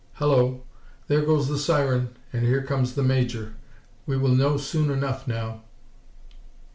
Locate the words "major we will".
3.03-4.33